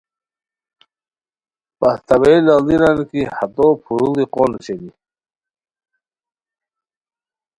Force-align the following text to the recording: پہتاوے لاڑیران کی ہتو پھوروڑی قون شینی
پہتاوے 1.79 2.33
لاڑیران 2.45 2.99
کی 3.09 3.21
ہتو 3.37 3.67
پھوروڑی 3.83 4.25
قون 4.33 4.51
شینی 4.63 4.91